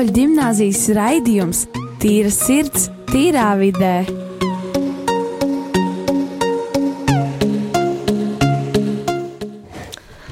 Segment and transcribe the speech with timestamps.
[0.00, 1.58] Katoļu gimnāzijas raidījums
[2.00, 4.06] Tīra sirds, tīrā vidē.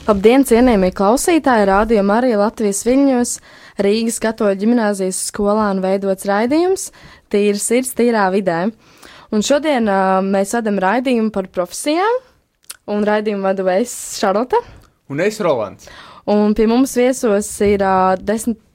[0.06, 1.66] Labdien, cienījamie klausītāji!
[1.68, 3.32] Radio Marija Latvijas Viļņos
[3.84, 6.86] Rīgas Katoļu gimnāzijas skolā un veidots raidījums
[7.28, 8.70] Tīra sirds, tīrā vidē.
[9.28, 12.22] Un šodien uh, mēs vadam raidījumu par profesijām,
[12.88, 14.62] un raidījumu vadu es Šarlote.
[15.12, 15.92] Un es Rolands.
[16.24, 18.16] Un pie mums viesos ir uh,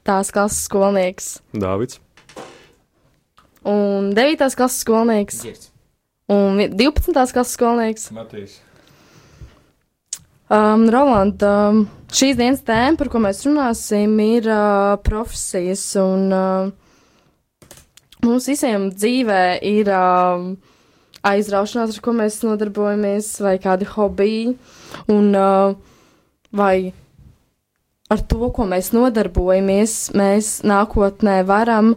[0.04, 2.00] desmitās klases skolnieks Dāvids.
[3.66, 5.70] un devītās klases skolnieks
[6.30, 7.32] un vi- 12.
[7.34, 8.12] klases skolnieks.
[8.12, 8.60] Matīs.
[10.50, 15.96] Um, Roland, um, šīs dienas tēma, par ko mēs runāsim, ir uh, profesijas.
[15.96, 16.72] Un, uh,
[18.24, 20.54] mums visiem dzīvē ir uh,
[21.24, 24.58] aizraušanās, ar ko mēs nodarbojamies, vai kādi hobiji,
[25.10, 25.74] un uh,
[26.54, 26.94] vai
[28.14, 31.96] ar to, ko mēs nodarbojamies, mēs nākotnē varam,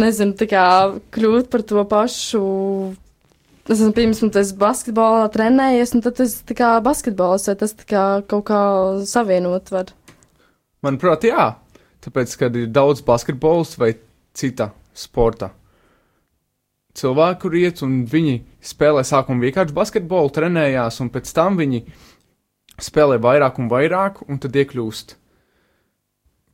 [0.00, 0.66] nezinu, tā kā
[1.14, 2.42] kļūt par to pašu
[3.70, 7.84] Es esmu, piemēram, tas basketbolā trenējies, un tad tas tā kā basketbols, vai tas tā
[7.86, 8.62] kā kaut kā
[9.06, 9.92] savienot var.
[10.82, 11.52] Manuprāt, jā.
[12.02, 13.92] Tāpēc, kad ir daudz basketbols vai
[14.34, 15.52] cita sporta
[16.98, 18.40] cilvēku, kur iet un viņi
[18.72, 21.84] spēlē sākumā vienkārši basketbolu, trenējās, un pēc tam viņi
[22.84, 25.16] spēlē vairāk un vairāk, un tad iekļūst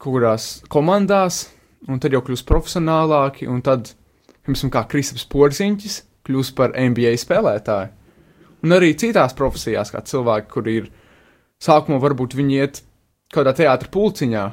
[0.02, 1.46] kurās komandās,
[1.88, 3.92] un tad jau kļūst profesionālāki, un tad,
[4.44, 7.92] piemēram, kā Kristaps Porziņķis, kļūst par NBA spēlētāju.
[8.66, 10.88] Un arī citās profesijās, kā cilvēki, kur ir
[11.62, 12.80] sākumā varbūt viņi iet
[13.32, 14.46] kādā teātra pulciņā,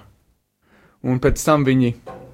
[1.10, 1.94] un pēc tam viņi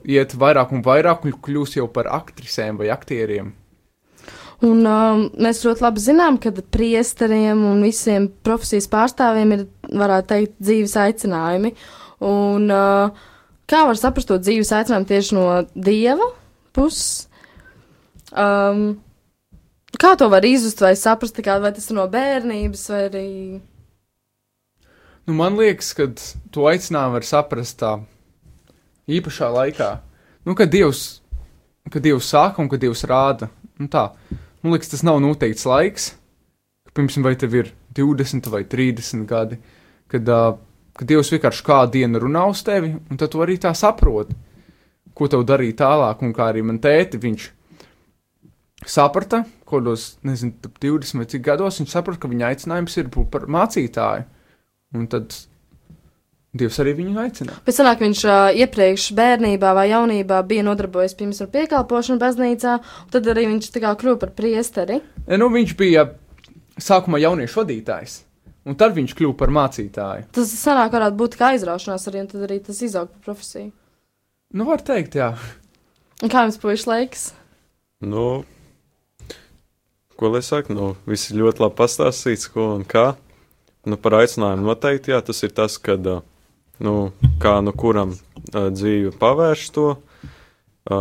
[0.09, 3.53] iet vairāk un vairāk un kļūst jau par aktrisēm vai aktieriem.
[4.65, 10.55] Un um, mēs ļoti labi zinām, ka priesteriem un visiem profesijas pārstāvjiem ir, varētu teikt,
[10.59, 11.71] dzīves aicinājumi.
[12.27, 13.21] Un uh,
[13.71, 15.45] kā var saprast to dzīves aicinājumu tieši no
[15.79, 16.27] dieva
[16.75, 17.29] puses?
[18.35, 18.99] Um,
[19.95, 23.29] kā to var izjust vai saprast, kā, vai tas ir no bērnības vai arī.
[25.23, 26.09] Nu, man liekas, ka
[26.51, 27.95] to aicinājumu var saprast tā
[29.09, 29.89] īpašā laikā.
[30.43, 31.21] Nu, kad Dievs,
[31.87, 33.49] kad Dievs saka un kad Dievs rāda.
[33.79, 34.09] Nu, tā,
[34.63, 36.09] man liekas, tas nav noteikts laiks.
[36.95, 39.59] Piemēram, vai tev ir 20 vai 30 gadi,
[40.11, 40.57] kad, uh,
[40.97, 44.35] kad Dievs vienkārši kādu dienu runā uz tevi, un tad tu arī tā saproti,
[45.15, 46.23] ko tev darīt tālāk.
[46.25, 47.45] Un kā arī man tēti, viņš
[48.89, 53.13] saprata, ko dos, nezinu, ap 20 vai cik gados, viņš saprata, ka viņa aicinājums ir
[53.13, 54.27] būt par mācītāju.
[54.97, 55.35] Un tad
[56.49, 57.59] Dievs arī viņu aicināja.
[57.61, 62.79] Pēc tam, ka viņš uh, iepriekš bērnībā vai jaunībā bija nodarbojies pirms ar piekalpošanu baznīcā,
[63.05, 64.97] un tad arī viņš tā kā kļuva par priesteri.
[65.27, 66.07] E, Nu, viņš bija
[66.81, 68.15] sākumā jauniešu vadītājs,
[68.65, 70.25] un tad viņš kļuva par mācītāju.
[70.33, 73.69] Tas sanāk, varētu būt kā aizraušanās arī, un tad arī tas izaug par profesiju.
[74.49, 75.35] Nu, var teikt, jā.
[76.25, 77.27] Un kā jums puikas laiks?
[78.01, 78.41] Nu,
[80.17, 83.11] ko lai saka, nu, viss ir ļoti labi pastāstīts, ko un kā.
[83.85, 86.17] Nu, par aicinājumu noteikti, jā, tas ir tas, kad, ā,
[86.83, 89.87] nu, kā nu kuram ā, dzīve pavērš to,
[90.89, 90.99] ā,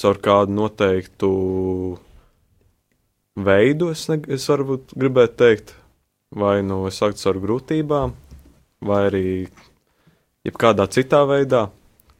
[0.00, 1.30] caur kādu noteiktu
[3.40, 5.74] veidu, es, ne, es varbūt gribētu teikt,
[6.30, 8.14] vai nu es saku caur grūtībām,
[8.86, 9.26] vai arī
[10.46, 11.68] jebkādā citā veidā,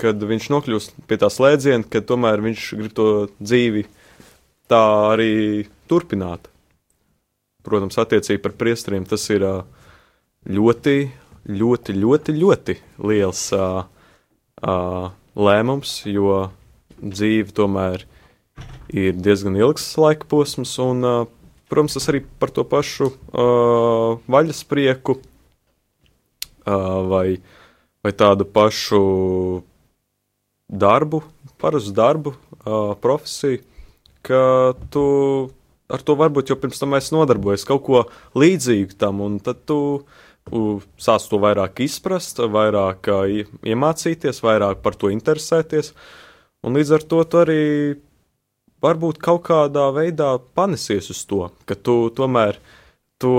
[0.01, 3.09] kad viņš nokļūst pie tā slēdziena, ka tomēr viņš grib to
[3.41, 3.85] dzīvi
[4.71, 6.49] tā arī turpināt.
[7.67, 9.45] Protams, attiecībā par priesteriem tas ir
[10.49, 10.97] ļoti,
[11.49, 12.77] ļoti, ļoti, ļoti
[13.09, 13.67] liels ā,
[14.61, 14.75] ā,
[15.37, 16.51] lēmums, jo
[17.01, 18.05] dzīve tomēr
[18.93, 21.15] ir diezgan ilgs laika posms, un, ā,
[21.71, 23.47] protams, tas arī par to pašu ā,
[24.31, 25.17] vaļasprieku
[26.67, 26.77] ā,
[27.11, 27.27] vai,
[28.05, 29.01] vai tādu pašu
[30.71, 31.23] darbu,
[31.63, 32.35] parastu darbu,
[32.65, 33.65] ā, profesiju,
[34.27, 34.43] ka
[34.93, 35.07] tu
[35.91, 38.03] ar to varbūt jau pirms tam esi nodarbojies kaut ko
[38.39, 40.03] līdzīgu tam, un tad tu u,
[41.01, 43.11] sāc to vairāk izprast, vairāk
[43.67, 45.93] iemācīties, vairāk par to interesēties,
[46.67, 47.65] un līdz ar to tu arī
[48.83, 52.59] varbūt kaut kādā veidā panesies uz to, ka tu tomēr
[53.21, 53.37] to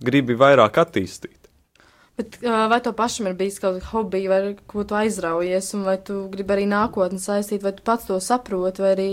[0.00, 1.40] gribi vairāk attīstīt.
[2.20, 5.86] Bet, uh, vai to pašam ir bijis kaut kāda hobija, vai ko tu aizraujies, un
[5.88, 9.12] vai tu gribi arī nākotni saistīt, vai tu pats to saproti, vai arī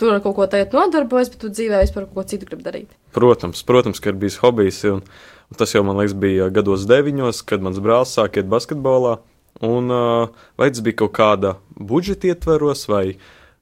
[0.00, 2.94] tu ar kaut ko tagad nodarbojies, bet tu dzīvē vispār kaut ko citu gribi darīt?
[3.12, 7.42] Protams, protams, ka ir bijis hobijs, un, un tas jau man liekas bija gados deviņos,
[7.48, 9.18] kad mans brālis sāk iet basketbolā.
[9.66, 13.18] Un uh, vai tas bija kaut kāda budžeta ietveros, vai,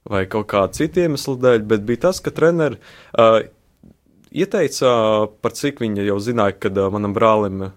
[0.07, 2.79] vai kaut kāda cita iemesla dēļ, bet bija tas, ka treneris
[3.17, 3.41] uh,
[4.31, 7.73] ieteica, uh, par cik viņa jau zināja, ka uh, manam brālim uh,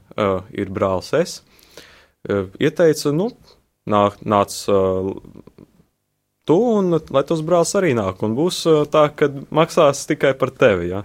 [0.55, 1.41] ir brālis es.
[2.29, 3.32] Uh, ieteica, nu,
[3.91, 5.11] nāk, nāc uh,
[6.47, 10.55] tu, un lai tos brālis arī nāk, un būs uh, tā, ka maksās tikai par
[10.55, 10.93] tevi.
[10.93, 11.03] Ja?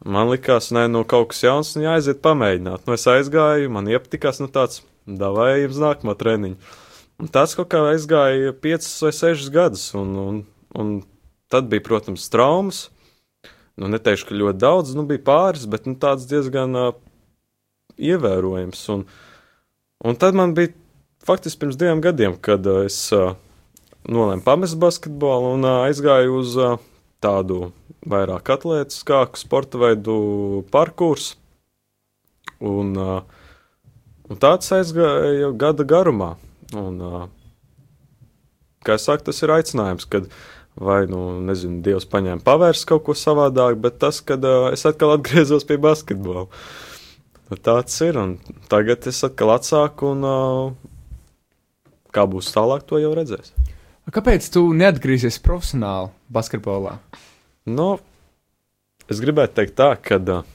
[0.00, 2.86] Man likās, nē, nu kaut kas jauns, un jāaiziet pamēģināt.
[2.88, 6.56] Nu, es aizgāju, man iepatikās, nu tāds, davai uz nākamo treniņu.
[7.20, 10.38] Un tas kaut kā aizgāja 5 vai 6 gadus, un, un,
[10.72, 10.94] un
[11.52, 12.86] tad bija, protams, traumas.
[13.76, 16.90] Nu, neteikšu, ka ļoti daudz, nu, bija pāris, bet nu, tāds diezgan uh,
[18.00, 18.82] ievērojams.
[18.96, 19.04] Un,
[20.00, 20.72] un tad man bija
[21.28, 23.34] faktiski pirms diviem gadiem, kad uh, es uh,
[24.08, 26.80] nolēmu pamest basketbolu un uh, aizgāju uz uh,
[27.20, 27.70] tādu
[28.08, 31.34] vairāk atletiskāku sporta veidu parkurs.
[32.60, 33.20] Un, uh,
[34.28, 36.34] un tāds aizgāja jau gada garumā.
[36.76, 37.26] Un, uh,
[38.86, 40.28] kā es saku, tas ir aicinājums, kad
[40.80, 45.16] vai, nu, nezinu, Dievs paņēma pavērst kaut ko savādāk, bet tas, kad uh, es atkal
[45.16, 46.46] atgriezos pie basketbola.
[47.50, 48.36] Nu, tāds ir, un
[48.70, 50.76] tagad es atkal atsāku, un
[52.14, 53.50] kā būs tālāk, to jau redzēs.
[54.10, 56.96] Kāpēc tu neatgriezies profesionāli basketbolā?
[57.70, 57.92] Nu,
[59.06, 60.46] es gribētu teikt tā, ka uh,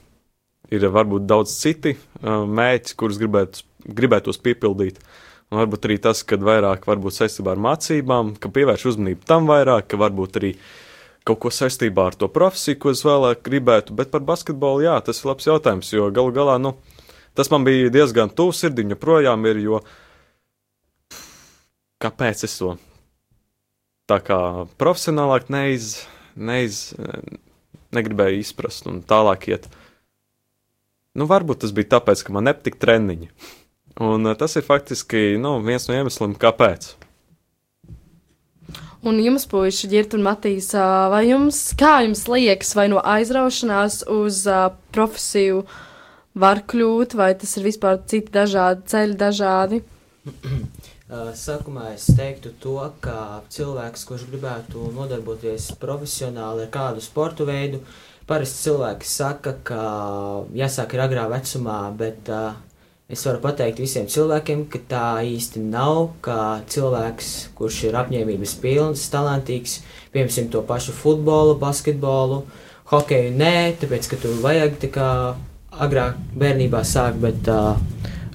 [0.73, 4.99] ir varbūt daudz citi uh, mēķi, kurus gribētu, gribētos piepildīt.
[5.53, 6.83] Un varbūt arī tas, ka vairāk
[7.15, 10.49] saistībā ar mācībām, ka pievērš uzmanību tam vairāk, ka varbūt arī
[11.23, 13.95] kaut ko saistībā ar to profesiju, ko es vēlāk gribētu.
[13.95, 16.73] Bet par basketbolu, jā, tas ir labs jautājums, jo galu galā, nu,
[17.37, 19.79] tas man bija diezgan tuvu sirdiņu projām ir, jo
[22.03, 22.73] kāpēc es to
[24.09, 24.39] tā kā
[24.81, 26.05] profesionālāk neiz,
[26.35, 26.93] neiz,
[27.95, 29.69] negribēju izprast un tālāk iet.
[31.15, 33.29] Nu, varbūt tas bija tāpēc, ka man nepatika treniņi.
[34.03, 36.91] Un uh, tas ir faktiski nu, viens no iemesliem, kāpēc.
[39.05, 40.71] Un jums, puiši, Girta un Matīs,
[41.13, 44.39] vai jums, kā jums liekas, vai no aizraušanās uz
[44.95, 45.61] profesiju
[46.41, 49.81] var kļūt, vai tas ir vispār citi dažādi ceļi, dažādi?
[51.15, 57.79] Uh, Sākumā es teiktu to, ka cilvēks, kurš gribētu nodarboties profesionāli ar kādu sporta veidu,
[58.27, 59.83] parasti cilvēki saka, ka
[60.57, 62.57] jāsāk ir agrā vecumā, bet uh,
[63.07, 66.39] es varu pateikt visiem cilvēkiem, ka tā īsti nav, ka
[66.73, 69.77] cilvēks, kurš ir apņēmības pilns, talantīgs,
[70.11, 72.41] piemēram, to pašu futbolu, basketbolu,
[72.91, 75.09] hokeju, nē, tāpēc, ka tur vajag tā kā
[75.85, 77.79] agrāk bērnībā sākt, bet uh,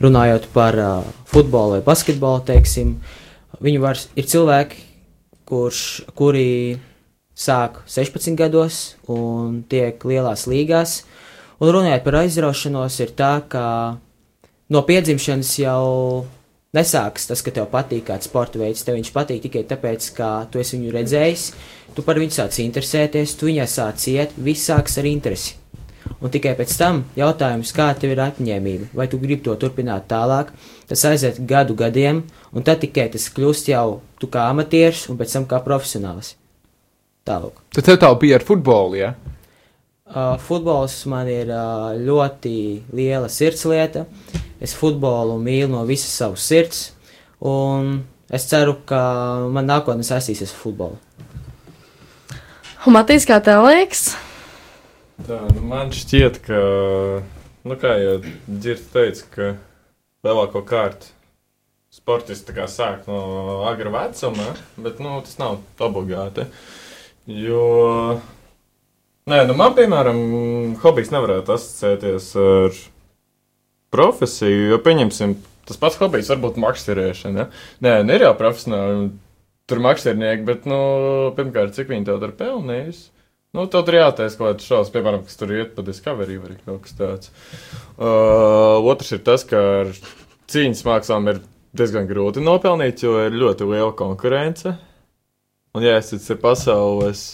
[0.01, 2.95] runājot par uh, futbolu vai basketbolu, teiksim,
[3.61, 4.87] viņu var, ir cilvēki,
[5.51, 5.83] kurš,
[6.17, 6.79] kuri
[7.37, 8.81] sāk 16 gados
[9.11, 11.03] un tiek lielās līgās.
[11.61, 13.65] Un runājot par aizraušanos, ir tā, ka
[14.73, 15.89] no piedzimšanas jau
[16.77, 18.85] nesāks tas, ka tev patīk kāds sporta veids.
[18.87, 21.47] Tev viņš patīk tikai tāpēc, ka tu esi viņu redzējis,
[21.97, 25.57] tu par viņu sāc interesēties, tu viņai sāc iet, viss sāks ar interesi.
[26.21, 30.51] Un tikai pēc tam jautājums, kā tev ir apņēmība, vai tu gribi to turpināt tālāk,
[30.91, 35.39] tas aiziet gadu gadiem, un tad tikai tas kļūst jau tu kā amatieris un pēc
[35.39, 36.35] tam kā profesionāls.
[37.25, 37.57] Tālāk.
[37.77, 39.15] Tad tev tā bija ar futbolu, ja?
[40.11, 42.55] Uh, futbols man ir uh, ļoti
[42.99, 44.09] liela sirdslieta.
[44.61, 46.89] Es futbolu mīlu no visas savas sirds,
[47.41, 48.99] un es ceru, ka
[49.55, 50.99] man nākotnē saistīsies ar futbolu.
[52.89, 54.11] Un Matīs, kā tev liekas?
[55.27, 56.59] Tā, nu man šķiet, ka,
[57.69, 58.15] nu kā jau
[58.49, 59.49] Girta teica, ka
[60.25, 61.11] lielāko kārtu
[61.93, 66.47] sportisti sāk no agra vecuma, bet, nu, tas nav obligāti.
[67.27, 68.21] Jo,
[69.29, 70.21] nē, nu man, piemēram,
[70.81, 72.81] hobijs nevarētu asociēties ar
[73.93, 75.37] profesiju, jo, pieņemsim,
[75.69, 77.45] tas pats hobijs var būt makšķerēšana.
[77.45, 77.65] Ja?
[77.85, 79.11] Nē, ne ir jau profesionāli,
[79.69, 80.81] tur makšķernieki, bet, nu,
[81.37, 83.09] pirmkārt, cik viņi tev ir pelnījuši.
[83.51, 86.85] Nu, tev tur jātaisa kaut kāds šausmas, piemēram, kas tur iet pa Discovery vai kaut
[86.85, 87.31] kas tāds.
[87.99, 89.89] Uh, otrs ir tas, ka ar
[90.51, 91.41] cīņas mākslām ir
[91.75, 94.77] diezgan grūti nopelnīt, jo ir ļoti liela konkurence.
[95.75, 97.25] Un, ja es ir pasaules,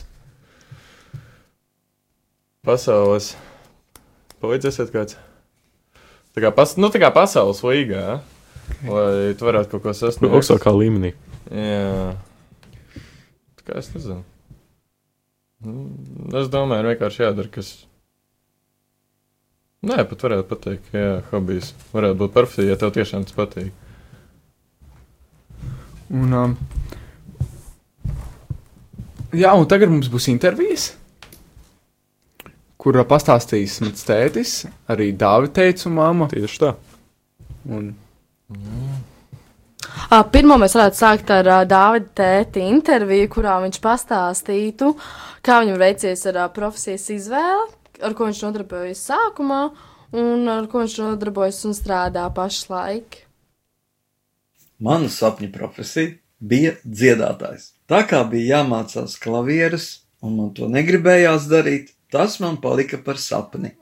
[2.65, 3.35] pasaules,
[4.41, 5.19] palīdzēsiet kāds.
[6.37, 8.23] Tā kā, pas, nu, tā kā pasaules līgā,
[8.79, 8.89] okay.
[8.89, 10.33] lai tu varētu kaut ko sasniegt.
[10.37, 11.13] Augstākā līmenī.
[11.53, 12.17] Jā.
[13.61, 14.25] Tā kā es nezinu.
[15.65, 15.89] Nu,
[16.37, 17.71] Es domāju, ir vienkārši jādara, kas.
[19.87, 23.71] Nē, pat varētu pateikt, ka jā, hobijs varētu būt perfekts, ja tev tiešām tas patīk.
[26.11, 26.57] Un, um,
[29.35, 30.89] jā, un tagad mums būs intervijas,
[32.83, 34.57] kurā pastāstīs mans tētis,
[34.91, 36.29] arī Dāvida teica un māma.
[36.33, 36.75] Tieši tā.
[37.67, 37.95] Un,
[38.47, 39.16] Uh,
[40.07, 44.93] Pirmā mēs varētu sākt ar uh, Dāvida tēti interviju, kurā viņš pastāstītu,
[45.43, 47.67] kā viņam veicies ar uh, profesijas izvēli,
[48.05, 49.63] ar ko viņš nodarbojas sākumā
[50.17, 53.23] un ar ko viņš nodarbojas un strādā pašlaik.
[54.79, 57.73] Mana sapņu profesija bija dziedātājs.
[57.89, 59.89] Tā kā bija jāmācās klavieres,
[60.21, 63.73] un man to negribējās darīt, tas man palika par sapni.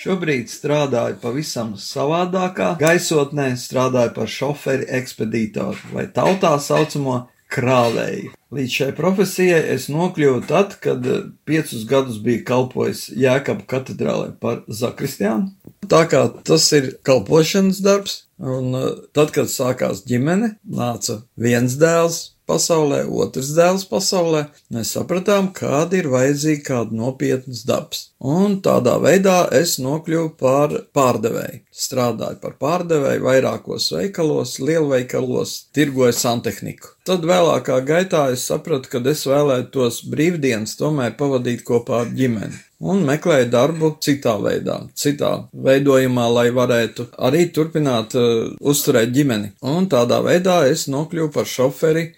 [0.00, 7.18] Šobrīd strādāju pavisam savādākā gaisotnē, strādāju par šoferi ekspedītoru vai tautā saucamo
[7.52, 8.30] krāvēju.
[8.56, 14.62] Līdz šai profesijai es nokļuvu tad, kad eh, piecus gadus biju kalpojis Jēkabu katedrālē par
[14.66, 15.52] zakristiānu.
[15.92, 22.22] Tā kā tas ir kalpošanas darbs, un eh, tad, kad sākās ģimene, nāca viens dēls,
[22.50, 28.08] pasaulē, otrs dēls pasaulē, mēs sapratām, kāda ir vajadzīga kāda nopietnas darbs.
[28.20, 31.62] Un tādā veidā es nokļuvu par pārdevēju.
[31.80, 36.96] Strādāju par pārdevēju vairākos veikalos, lielveikalos, tirgoju santehniku.
[37.08, 43.02] Tad vēlākā gaitā es sapratu, ka es vēlētos brīvdienas tomēr pavadīt kopā ar ģimeni un
[43.04, 49.52] meklēju darbu citā veidā, citā veidojumā, lai varētu arī turpināt uh, uzturēt ģimeni.
[49.60, 52.08] Un tādā veidā es nokļuvu par šoferi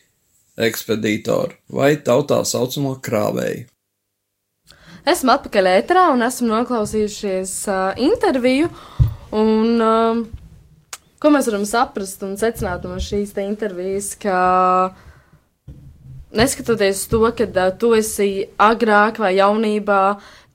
[0.61, 3.67] ekspedītoru vai tautā saucamo krāvēju.
[5.09, 8.69] Esmu atpakaļ ēterā un esmu noklausījušies uh, interviju.
[9.35, 10.21] Un, uh,
[11.19, 14.93] ko mēs varam saprast un secināt no šīs intervijas, ka
[16.39, 20.03] neskatoties to, ka uh, tu esi agrāk vai jaunībā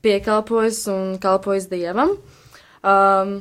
[0.00, 2.14] piekalpojis un kalpojis dievam,
[2.86, 3.34] um,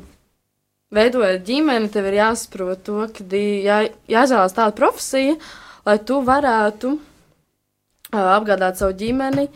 [0.92, 3.80] veidojot ģimeni, tev ir jāsaprot to, ka jā,
[4.12, 9.48] jāizvēlas tāda profesija, uh, lai tu varētu uh, apgādāt savu ģimeni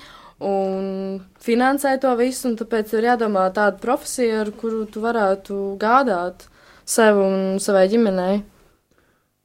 [0.41, 6.47] un finansēt to visu, un tāpēc ir jādomā tāda profesija, ar kuru tu varētu gādāt
[6.87, 8.39] sev un savai ģimenei.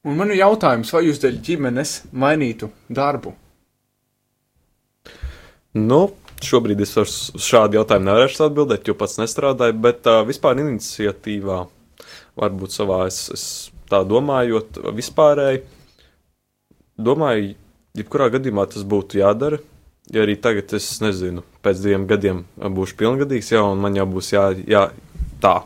[0.06, 3.34] Un man ir jautājums, vai jūs dēļ ģimenes mainītu darbu?
[5.76, 6.00] Nu,
[6.46, 11.64] šobrīd es uz šādu jautājumu nevarēšu atbildēt, jo pats nestrādāju, bet uh, vispār iniciatīvā,
[12.40, 13.46] varbūt savā es, es
[13.90, 15.64] tā domājot, vispārēji
[16.98, 17.54] domāju,
[17.96, 19.60] jebkurā gadījumā tas būtu jādara.
[20.12, 24.44] Ja arī tagad es nezinu, pēc diviem gadiem būšu pilngadīgs, jau man jau būs jā,
[24.62, 24.84] jā,
[25.42, 25.56] tā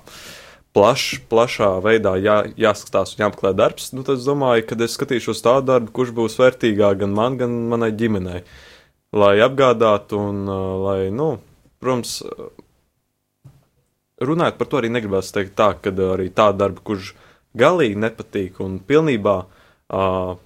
[0.72, 5.44] plaš, plašā veidā jā, jāskatās un jāapklē darbs, nu, tad es domāju, ka es skatīšos
[5.44, 8.40] tādu darbu, kurš būs vērtīgāk gan man, gan manai ģimenei.
[9.12, 11.34] Lai apgādātu un uh, lai, nu,
[11.82, 12.20] protams,
[14.22, 17.12] runājot par to arī negribas teikt tā, ka arī tāda darba, kurš
[17.58, 20.38] galīgi nepatīk un pilnībā uh,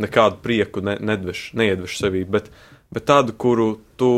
[0.00, 2.50] nekādu prieku ne, nedveš, neiedveš sevī, bet,
[2.94, 3.68] bet tādu, kuru
[4.00, 4.10] tu,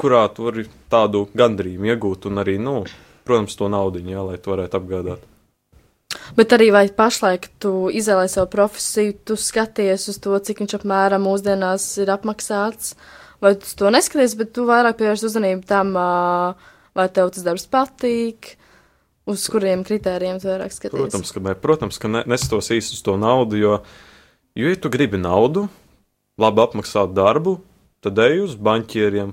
[0.00, 2.82] kurā tu vari tādu gandrību iegūt un arī, nu,
[3.26, 5.28] protams, to naudu, jā, lai to varētu apgādāt.
[6.36, 11.24] Bet arī vai pašlaik tu izvēlē savu profesiju, tu skaties uz to, cik viņš apmēram
[11.24, 12.94] mūsdienās ir apmaksāts,
[13.40, 15.96] vai tu to neskaties, bet tu vairāk pievērš uzmanību tam,
[16.92, 18.54] vai tev tas darbs patīk,
[19.28, 20.98] uz kuriem kritērijiem tu vairāk skaties.
[20.98, 24.00] Protams, ka, ne, protams, ka ne, nestos īsti uz to naudu, jo uh,
[24.54, 25.64] Jo, ja tu gribi naudu,
[26.40, 27.56] labi apmaksāt darbu,
[28.04, 29.32] tad ej uz banķieriem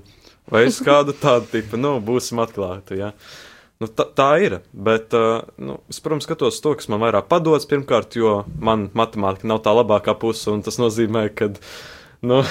[0.50, 2.96] vai uz kādu tādu tipu, nu, būsim atklāti.
[3.02, 3.12] Ja?
[3.80, 7.68] Nu, tā, tā ir, bet uh, nu, es, protams, skatos to, kas man vairāk padodas.
[7.68, 11.52] Pirmkārt, jo man matemātika nav tā labākā puse, un tas nozīmē, ka.
[12.20, 12.42] Nu,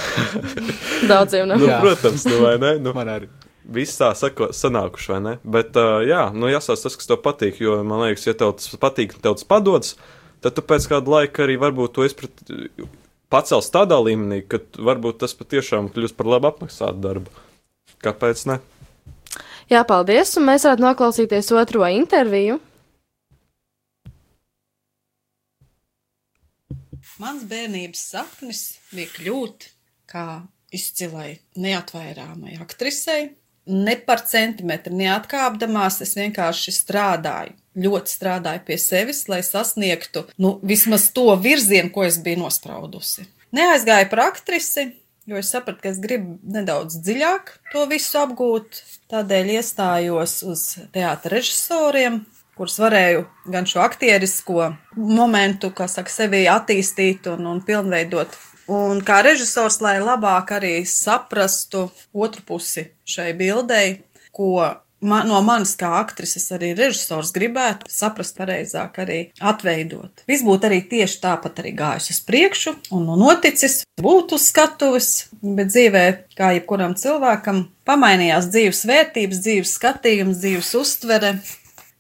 [1.11, 1.61] Daudziem nav.
[1.61, 2.75] nu, protams, nu, vai ne?
[2.81, 3.29] Nu, Man arī.
[3.69, 5.35] Viss tā sako, sanākuši, vai ne?
[5.45, 8.73] Bet, uh, jā, nu, jāsaka tas, kas tev patīk, jo man liekas, ja tev tas
[8.81, 9.93] patīk, tev tas padodas,
[10.43, 12.43] tad tu pēc kāda laika arī varbūt to izprat,
[13.31, 17.34] pacels tādā līmenī, ka varbūt tas patiešām kļūst par labu apmaksātu darbu.
[18.03, 18.60] Kāpēc ne?
[19.69, 22.58] Jā, paldies, un mēs varētu noklausīties otro interviju.
[27.19, 28.63] Mans bērnības sapnis
[28.96, 29.67] bija kļūt
[30.10, 30.25] kā
[30.74, 33.34] izcilai, neatvairāmai aktrisei.
[33.69, 41.09] Ne par centimetru neatkāpdamās, es vienkārši strādāju ļoti strādāju pie sevis, lai sasniegtu nu, vismaz
[41.15, 43.27] to virzienu, ko es biju nospraudusi.
[43.55, 44.89] Neaizgāju par aktrisi,
[45.29, 48.83] jo es sapratu, ka es gribu nedaudz dziļāk to visu apgūt.
[49.09, 52.21] Tādēļ iestājos uz teātra režisoriem,
[52.59, 58.36] kurus varēju gan šo aktierisko momentu, kā saka, sevi attīstīt un, un pilnveidot.
[58.69, 64.03] Un kā režisors, lai labāk arī saprastu otru pusi šai bildei,
[64.36, 64.67] ko
[65.01, 70.24] man, no manis kā aktrises, arī režisors gribētu saprast pareizāk, arī atveidot.
[70.29, 75.72] Viss būtu arī tieši tāpat arī gājis uz priekšu un noticis, būtu uz skatuves, bet
[75.74, 76.06] dzīvē,
[76.38, 81.38] kā jebkuram cilvēkam, pamainījās dzīves vērtības, dzīves skatījums, dzīves uztvere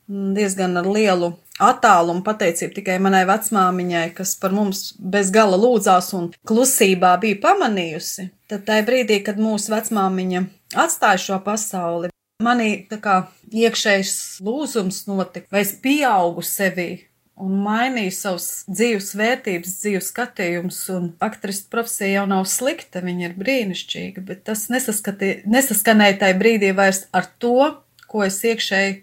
[0.09, 6.29] diezgan ar lielu attālumu pateicību tikai manai vecmāmiņai, kas par mums bez gala lūdzās un
[6.47, 8.29] klusībā bija pamanījusi.
[8.49, 10.45] Tad tajā brīdī, kad mūsu vecmāmiņa
[10.79, 13.13] atstāja šo pasauli, Manī tā kā
[13.51, 14.11] iekšējs
[14.47, 20.77] lūzums notika, vai es pieaugu sevī un mainīju savus dzīves vērtības, dzīves skatījumus.
[20.95, 27.05] Un aktrises profesija jau nav slikta, viņa ir brīnišķīga, bet tas nesaskanēja tajā brīdī vairs
[27.11, 27.73] ar to,
[28.07, 28.95] ko es iekšēji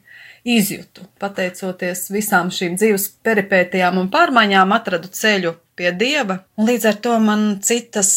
[0.56, 1.04] izjūtu.
[1.20, 7.16] Pateicoties visām šīm dzīves peripētijām un pārmaiņām, atradu ceļu pie dieva, un līdz ar to
[7.22, 8.10] man citas,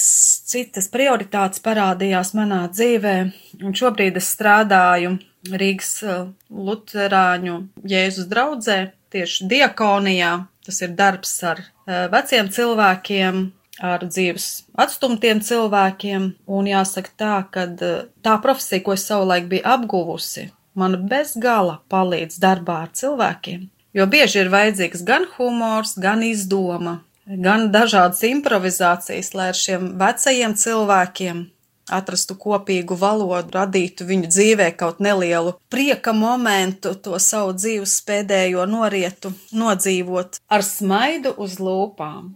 [0.48, 3.16] citas prioritātes parādījās manā dzīvē,
[3.63, 8.80] un šobrīd es strādāju Rīgas eh, Luterāņu Jēzus draudzē,
[9.13, 10.34] tieši diakonijā.
[10.66, 13.42] Tas ir darbs ar eh, veciem cilvēkiem,
[13.80, 14.48] ar dzīves
[14.80, 21.00] atstumtiem cilvēkiem, un jāsaka tā, ka eh, tā profesija, ko es savulaik biju apguvusi, man
[21.10, 23.70] bez gala palīdz darbā ar cilvēkiem.
[23.98, 27.00] Jo bieži ir vajadzīgs gan humors, gan izdoma,
[27.30, 31.46] gan dažādas improvizācijas, lai ar šiem vecajiem cilvēkiem
[31.90, 39.34] atrastu kopīgu valodu, radītu viņu dzīvē kaut nelielu prieka momentu, to savu dzīves pēdējo norietu
[39.54, 42.36] nodzīvot ar smaidu uz lūpām.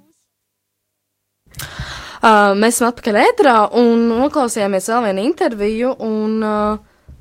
[2.24, 5.94] Uh, mēs esam atpakaļ ētrā un noklausījāmies vēl vienu interviju.
[6.02, 7.18] Un, uh,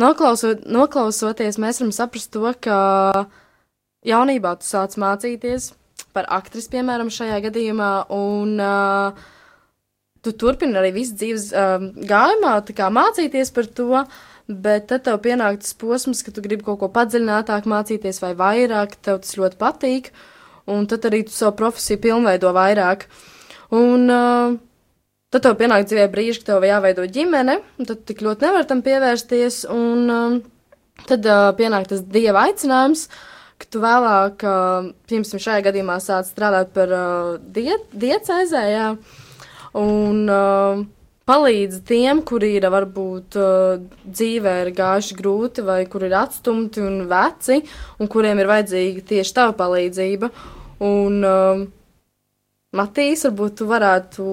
[0.00, 3.26] noklausot, noklausoties, mēs varam saprast to, ka
[4.06, 5.72] jaunībā tu sāc mācīties
[6.14, 7.94] par aktrisi, piemēram, šajā gadījumā.
[8.14, 9.32] Un, uh,
[10.24, 14.04] Tu turpini arī visu dzīves uh, gājumā, kā mācīties par to,
[14.48, 18.96] bet tad tev pienāk tas posms, ka tu gribi kaut ko padziļinātāk mācīties vai vairāk,
[19.04, 20.08] tev tas ļoti patīk,
[20.72, 23.04] un tad arī tu savu profesiju pilnveido vairāk.
[23.76, 24.56] Un uh,
[25.28, 28.80] tad tev pienāk dzīvē brīži, ka tev jāveido ģimene, un tad tik ļoti nevar tam
[28.86, 30.40] pievērsties, un um,
[31.04, 33.10] tad uh, pienāk tas dieva aicinājums,
[33.60, 34.42] ka tu vēlāk,
[35.08, 38.88] piemēram, šajā gadījumā sāc strādāt par uh, die, diecēzē, jā,
[39.78, 40.82] un uh,
[41.28, 43.38] palīdz tiem, kuri ir varbūt
[44.04, 47.62] dzīvē ir gājuši grūti, vai kuri ir atstumti un veci,
[47.98, 50.30] un kuriem ir vajadzīga tieši tava palīdzība.
[50.84, 51.64] Un, uh,
[52.74, 54.24] Matīs, varbūt tu varētu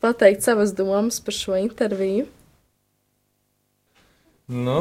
[0.00, 2.24] pateikt savas domas par šo interviju.
[4.48, 4.78] Nu,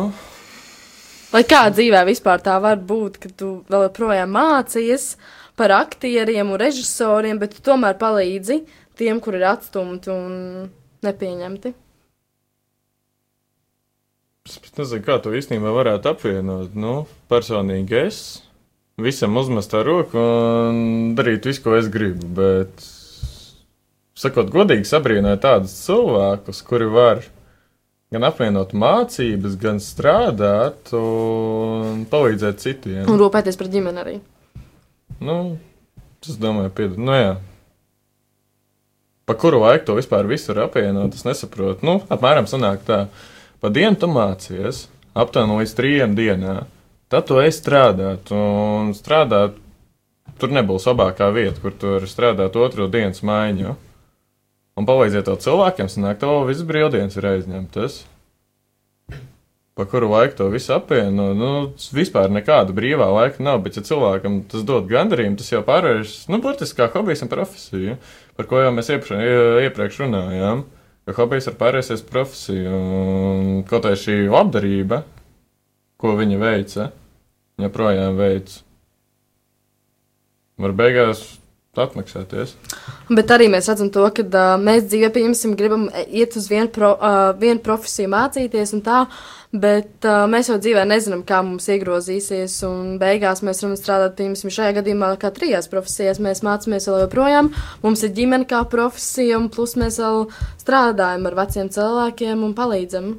[1.34, 5.14] Vai kā dzīvē vispār tā var būt, ka tu vēl joprojām mācījies
[5.58, 8.62] par aktieriem un režisoriem, bet tu tomēr palīdzi
[9.00, 10.36] tiem, kur ir atstumti un
[11.06, 11.74] nepieņemti?
[14.54, 16.74] es pat nezinu, kā to īstenībā varētu apvienot.
[16.76, 18.18] Nu, personīgi es
[19.02, 22.28] visam uzmest tā roku un darīt visu, ko es gribu.
[22.38, 22.84] Bet,
[24.20, 27.24] sakot, godīgi sabrīnoju tādus cilvēkus, kuri var
[28.14, 33.08] gan apvienot mācības, gan strādāt un palīdzēt citiem.
[33.10, 34.16] Un rūpēties par ģimeni arī.
[35.24, 35.38] Nu,
[36.22, 37.02] es domāju, piedod.
[37.02, 37.34] Nu, jā.
[39.26, 41.86] Pa kuru laiku to vispār visu var apvienot, es nesaprotu.
[41.88, 43.06] Nu, apmēram sanāk tā,
[43.64, 46.70] pa dienu tu mācies, aptuveni līdz trījiem dienām.
[47.14, 49.58] Tad tu ej strādāt, un strādāt
[50.42, 53.76] tur nebūs labākā vieta, kur tu vari strādāt otro dienas maiņu.
[54.74, 58.00] Un palīdziet to cilvēkiem, sanāk, tev visas brīvdienas ir aizņemtas.
[59.78, 61.52] Pa kuru laiku to visu apvieno, nu,
[61.98, 66.38] vispār nekāda brīvā laika nav, bet, ja cilvēkam tas dod gandarījumu, tas jau pārvēršas, nu,
[66.42, 67.96] burtiski kā hobijs un profesija,
[68.38, 70.62] par ko jau mēs iepriekš, iepriekš runājām,
[71.10, 75.02] ka hobijs var pārvērsties par profesiju, un kaut arī šī labdarība,
[76.02, 76.90] ko viņa veica,
[77.58, 78.54] viņa projām veic,
[80.62, 81.26] var beigās
[81.74, 82.54] atmaksāties.
[83.10, 86.92] Bet arī mēs redzam to, ka uh, mēs dzīvē, pieņemsim, gribam iet uz vienu, pro,
[86.94, 89.00] uh, vienu profesiju mācīties un tā,
[89.50, 94.54] bet uh, mēs jau dzīvē nezinām, kā mums iegrozīsies, un beigās mēs varam strādāt, piemēram,
[94.54, 96.22] šajā gadījumā kā trijās profesijās.
[96.22, 97.50] Mēs mācāmies vēl joprojām,
[97.86, 100.28] mums ir ģimene kā profesija, un plus mēs vēl
[100.62, 103.10] strādājam ar veciem cilvēkiem un palīdzam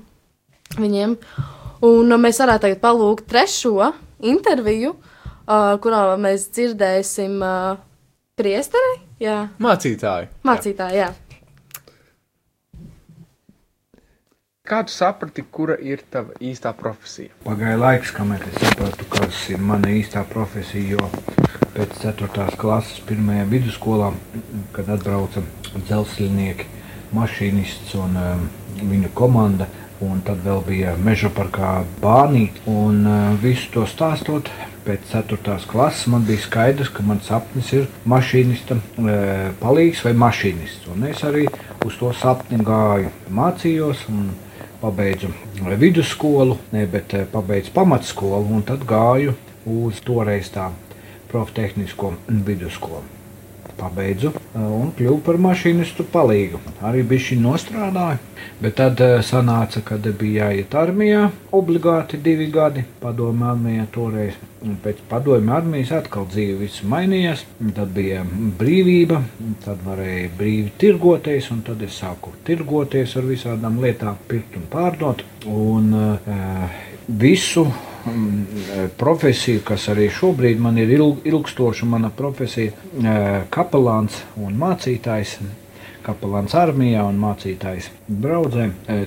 [0.79, 1.17] viņiem.
[1.91, 3.91] Un uh, mēs varētu tagad palūgt trešo
[4.23, 7.83] interviju, uh, kurā mēs dzirdēsim uh,
[8.39, 10.29] priesteri, jā, Mācītāji.
[10.47, 11.11] mācītāju, jā.
[14.65, 17.35] Kā tu saprati, kura ir tava īstā profesija?
[17.45, 20.97] Pagāja laiks, kamēr es sapratu, kas ir mana īstā profesija.
[20.97, 21.11] Jo
[21.75, 22.47] pēc 4.
[22.57, 23.45] klases, 1.
[23.51, 24.09] vidusskolā,
[24.73, 25.43] kad atbrauca
[25.75, 26.67] dzelzceļnieki,
[27.15, 28.47] mašīnists un um,
[28.81, 29.69] viņa komanda,
[30.05, 32.63] un tad vēl bija meža parkā bānīte.
[32.71, 34.51] Un uh, visu to stāstot,
[34.85, 35.59] pēc 4.
[35.71, 40.89] klases man bija skaidrs, ka mans sapnis ir mašīnista uh, palīgs vai mašīnists.
[40.95, 41.47] Un es arī
[41.85, 44.09] uz to sapni gāju, mācījos.
[44.13, 44.33] un
[44.85, 45.29] pabeidzu
[45.79, 49.33] vidusskolu, ne, bet eh, pabeidzu pamatskolu un tad gāju
[49.65, 50.69] uz toreiz tā
[51.31, 53.24] proftehnisko vidusskolu.
[53.79, 56.61] Pabeidzu uh, un kļuvu par mašīnistu palīgu.
[56.85, 58.21] Arī bija šī nostrādāja,
[58.63, 64.39] bet tad uh, sanāca, ka bija jāiet armijā obligāti divi gadi padomju armijā toreiz.
[64.65, 67.45] Un pēc padomju armijas atkal dzīve viss mainījās,
[67.77, 68.23] tad bija
[68.61, 69.21] brīvība,
[69.65, 75.25] tad varēja brīvi tirgoties, un tad es sāku tirgoties ar visādām lietām, pirkt un pārdot.
[75.45, 77.67] Un, uh, visu
[78.07, 82.73] mm, profesiju, kas arī šobrīd man ir ilg, ilgstoša, mana profesija,
[83.55, 85.39] kapelāns un mācītājs.
[86.05, 87.87] Kapelāns armijā un mācītājs
[88.21, 88.67] braucē.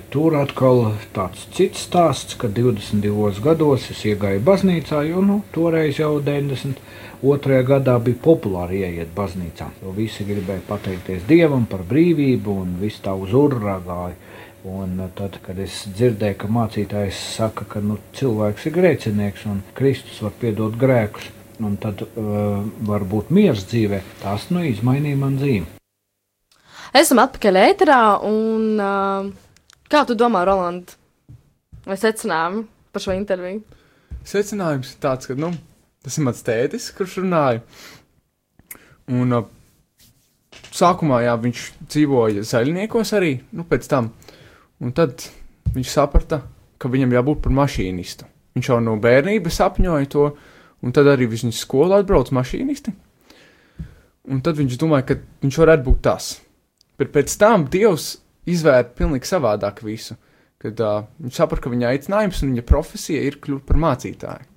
[0.10, 6.16] Tur atkal tāds cits stāsts, ka 22 gados es iegāju baznīcā, jo nu, toreiz jau
[6.26, 7.60] 92.
[7.70, 9.70] gadā bija populāri ieiet baznīcā.
[9.84, 14.18] Jo visi gribēja pateikties Dievam par brīvību un viss tā uz urā gāja.
[14.68, 20.18] Un tad, kad es dzirdēju, ka mācītājs saka, ka nu, cilvēks ir grēcinieks un Kristus
[20.26, 21.30] var piedot grēkus,
[21.64, 25.78] un tad uh, var būt miers dzīvē, tas nu izmainīja man dzīvi.
[26.98, 29.32] Esam atpakaļ ēterā, un uh,
[29.88, 30.98] kā tu domā, Roland,
[31.88, 33.64] vai secinājumi par šo interviju?
[34.28, 35.54] Secinājums ir tāds, ka nu,
[36.04, 37.64] tas ir mans tētis, kurš runāja.
[39.16, 39.48] Un uh,
[40.76, 44.12] sākumā jā, viņš dzīvoja zaļniekos arī, nu pēc tam.
[44.84, 45.26] Un tad
[45.74, 46.42] viņš saprata,
[46.78, 48.28] ka viņam jābūt par mašīnistu.
[48.58, 50.30] Viņš jau no bērnības sapņoja to,
[50.86, 52.94] un tad arī viņš skolā atbrauc mašīnisti.
[54.28, 56.32] Un tad viņš domāja, ka viņš varētu būt tas.
[57.00, 58.18] Bet pēc tam Dievs
[58.50, 60.18] izvērta pilnīgi savādāk visu.
[60.58, 64.48] Kad uh, viņš saprata, ka viņa aicinājums un viņa profesija ir kļūt par mācītāju.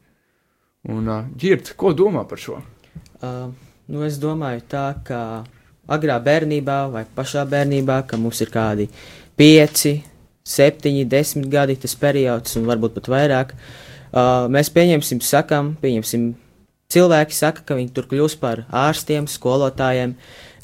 [0.88, 2.56] Un, uh, Girta, ko domā par šo?
[3.20, 3.50] Uh,
[3.92, 5.20] nu es domāju tā, ka
[5.92, 8.88] agrā bērnībā vai pašā bērnībā, ka mums ir kādi
[9.36, 9.98] pieci,
[10.46, 13.54] septiņi, desmit gadi tas periods, un varbūt pat vairāk.
[14.10, 16.32] Uh, mēs pieņemsim, sakam, pieņemsim,
[16.90, 20.16] cilvēki saka, ka viņi tur kļūs par ārstiem, skolotājiem,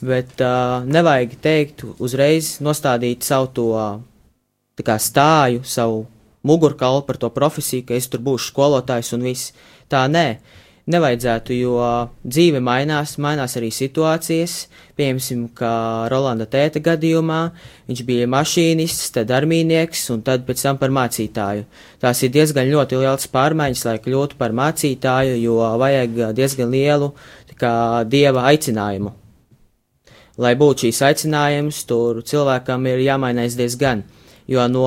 [0.02, 3.70] bet uh, nevajag teikt uzreiz nostādīt savu to
[4.82, 6.04] kā, stāju, savu
[6.46, 9.54] mugurkaulu par to profesiju, ka es tur būšu skolotājs un viss.
[9.90, 10.28] Tā nē.
[10.36, 11.78] Uh, nevajadzētu, jo
[12.22, 14.54] dzīve mainās, mainās arī situācijas.
[14.96, 15.72] Piemēram, kā
[16.12, 17.40] Rolanda tēta gadījumā,
[17.90, 21.66] viņš bija mašīnists, tad armīnieks un tad pēc tam par mācītāju.
[22.02, 27.10] Tās ir diezgan ļoti liels pārmaiņas, lai kļūtu par mācītāju, jo vajag diezgan lielu
[27.58, 27.74] kā,
[28.06, 29.12] dieva aicinājumu.
[30.38, 34.04] Lai būtu šīs aicinājums, tur cilvēkam ir jāmainās diezgan,
[34.46, 34.86] jo no,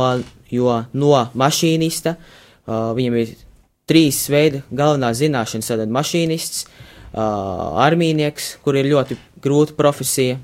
[0.53, 3.33] jo no mašīnista uh, viņam ir
[3.89, 10.37] trīs veidi galvenās zināšanas, tad mašīnists, uh, armīnieks, kur ir ļoti grūta profesija,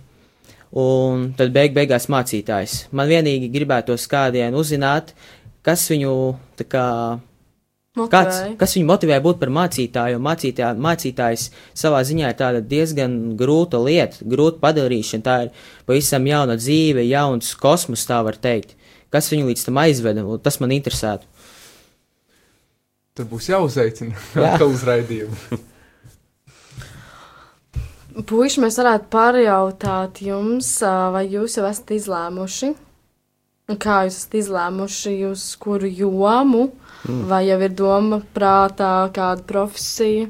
[0.75, 2.86] un tad beig beigās mācītājs.
[2.95, 5.13] Man vienīgi gribētos kādien uzzināt,
[5.65, 6.12] kas viņu
[6.60, 6.86] tā kā.
[7.95, 10.17] Kāds, kas viņu motivē būt par mācītāju?
[10.19, 11.45] Mācītā, mācītājs
[11.79, 15.23] savā ziņā ir tāda diezgan grūta lieta, grūta padarīšana.
[15.23, 15.53] Tā ir
[15.88, 18.75] pavisam jauna dzīve, jauns kosmos, tā var teikt.
[19.15, 20.25] Kas viņu līdz tam aizveda?
[20.43, 21.23] Tas man interesētu.
[23.15, 25.38] Tur būs jāuzaicina atkal uz raidījumu.
[28.15, 30.69] Puiši, mēs varētu pārjautāt jums,
[31.12, 32.69] vai jūs jau esat izlēmuši,
[33.80, 36.69] kā jūs esat izlēmuši, uz kuru jomu,
[37.04, 37.25] mm.
[37.32, 40.30] vai jau ir doma prātā kāda profesija?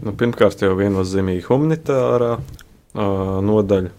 [0.00, 3.92] Nu, pirmkārt, jau viennozīmīgi humanitārā uh, nodaļa.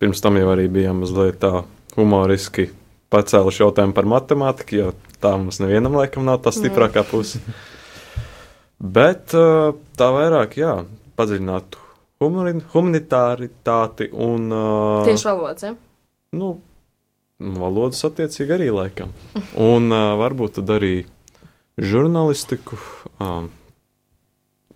[0.00, 1.62] Pirms tam jau arī bija mazliet tā
[1.96, 2.70] humoriski
[3.12, 4.92] pacēluši jautājumu par matemātiku, jo
[5.24, 7.40] tā mums nevienam laikam nav tā stiprākā puse.
[8.84, 10.76] Bet tā vairāk, jā,
[11.16, 11.80] padziļinātu
[12.24, 14.52] humanitāritāti un.
[15.08, 15.74] Tieši valodas, ja?
[16.34, 16.54] Nu,
[17.38, 19.12] valodas attiecīgi arī laikam.
[19.60, 20.94] Un varbūt tad arī
[21.80, 22.78] žurnālistiku.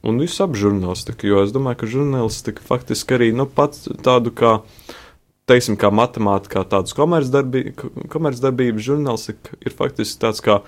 [0.08, 4.52] Un visu ap žurnālistiku, jo es domāju, ka žurnālistika faktiski arī nu, pats tādu kā
[4.60, 4.98] uh,
[5.48, 10.60] teiksim, kā matemātikā, tādas komercdarbības, komercdarbības žurnālistika ir faktiski tāds kā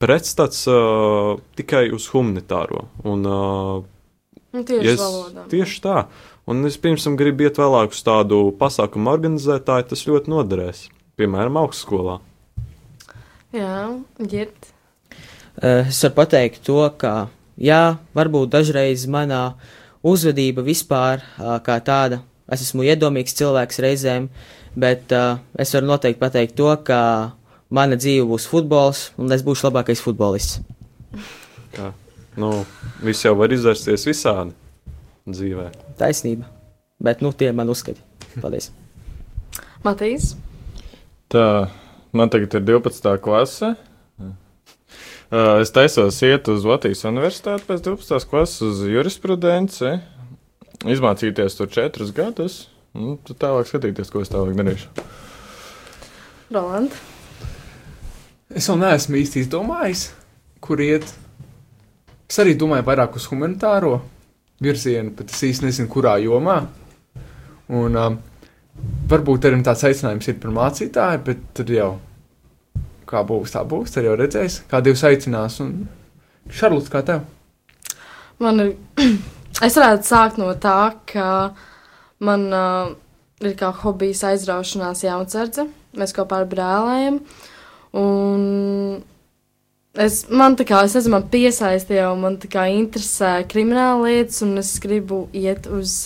[0.00, 2.86] pretstats uh, tikai uz humanitāro.
[3.04, 3.82] Un, uh,
[4.56, 5.46] tieši, es, valodā.
[5.52, 6.04] tieši tā.
[6.50, 10.86] Un es pirms tam gribu iet vēlāk uz tādu pasākumu organizētāju, tas ļoti noderēs.
[11.20, 12.16] Piemēram, augstskolā.
[13.54, 14.70] Jā, ģirt.
[15.60, 17.28] Es varu pateikt to, ka
[17.60, 19.42] jā, varbūt dažreiz manā
[20.06, 21.20] uzvedība vispār
[21.66, 24.28] kā tāda Es esmu iedomīgs cilvēks reizēm,
[24.78, 27.00] bet uh, es varu noteikti pateikt to, ka
[27.70, 30.60] mana dzīve būs futbols, un es būšu labākais futbolists.
[31.76, 31.92] Kā?
[32.40, 32.52] Nu,
[33.04, 34.54] viss jau var izvērsties visādi
[35.30, 35.68] dzīvē.
[35.98, 36.48] Taisnība.
[37.00, 38.02] Bet, nu, tie ir mani uzskati.
[38.42, 38.70] Paldies.
[39.86, 40.34] Matīs?
[41.30, 41.70] Tā,
[42.16, 43.14] man tagad ir 12.
[43.24, 43.74] klase.
[45.30, 48.24] Es taisos iet uz Latvijas universitāti pēc 12.
[48.30, 49.92] klases uz jurisprudenci.
[50.88, 52.60] Izmācīties tur četrus gadus,
[52.96, 55.06] un tad tālāk skatīties, ko es tālāk darīšu.
[56.50, 56.94] Roland.
[58.50, 60.08] Es vēl neesmu īsti izdomājis,
[60.64, 61.06] kur iet.
[62.30, 64.00] Es arī domāju vairāk uz humanitāro
[64.62, 66.58] virzienu, bet es īsti nezinu, kurā jomā.
[67.70, 68.18] Un um,
[69.10, 71.92] varbūt arī tāds aicinājums ir par mācītāju, bet tad jau
[73.10, 73.94] kā būs, tā būs.
[73.94, 75.60] Tad jau redzēs, kā Dievs aicinās.
[75.64, 75.84] Un
[76.50, 77.22] Šarlots, kā tev?
[78.42, 78.74] Man ir,
[79.58, 81.28] es varētu sākt no tā, ka
[82.22, 82.92] man uh,
[83.42, 85.66] ir kā hobijs aizraušanās jaunsardze.
[85.98, 87.20] Mēs kopā ar brālēm.
[87.98, 88.42] Un
[89.98, 94.42] es, man tā kā, es nezinu, man piesaistīja, un man tā kā interesē krimināla lietas,
[94.46, 96.04] un es gribu iet uz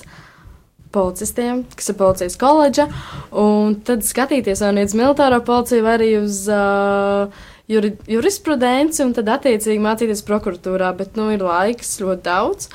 [0.94, 2.87] policistiem, kas ir policijas koledža,
[3.35, 9.14] un tad skatīties vai nu uz militāro policiju, vai arī uz uh, juri, jurisprudenci, un
[9.16, 12.70] tad attiecīgi mācīties prokuratūrā, bet, nu, ir laiks ļoti daudz.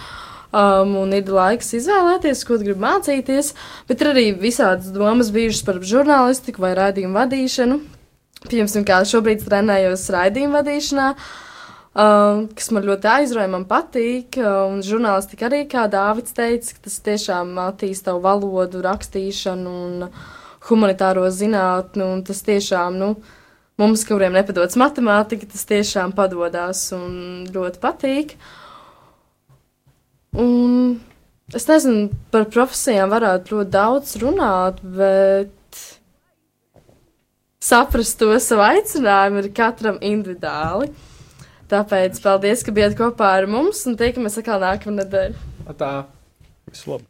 [0.49, 3.51] Um, un ir laiks izvēlēties, ko grib mācīties,
[3.85, 7.77] bet ir arī visādas domas bijušas par žurnālistiku vai raidījumu vadīšanu.
[8.47, 11.07] Piemēram, kā šobrīd trenējos raidījumu vadīšanā,
[11.93, 14.39] um, kas man ļoti aizrauja, man patīk.
[14.41, 20.07] Un žurnālistika arī, kā Dārvids teica, tas tiešām attīsta tavu valodu, rakstīšanu un
[20.69, 22.07] humanitāro zinātni.
[22.07, 23.11] Un tas tiešām, nu,
[23.77, 28.33] mums, kuriem nepadodas matemātika, tas tiešām padodas un ļoti patīk.
[30.37, 30.99] Un
[31.55, 35.83] es nezinu, par profesijām varētu ļoti daudz runāt, bet
[37.63, 40.91] saprast to savu aicinājumu ir katram individuāli.
[41.69, 45.75] Tāpēc paldies, ka bijāt kopā ar mums un tiekamies atkal nākamā nedēļa.
[45.77, 45.93] Tā.
[46.69, 47.09] Visu labi!